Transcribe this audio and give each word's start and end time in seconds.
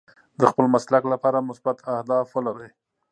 د 0.39 0.41
خپل 0.51 0.65
مسلک 0.75 1.03
لپاره 1.13 1.45
مثبت 1.49 1.77
اهداف 1.93 2.27
ولرئ. 2.33 2.69